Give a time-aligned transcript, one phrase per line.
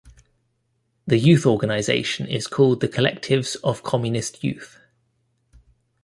[1.05, 4.79] The youth organization is called the Collectives of Communist Youth.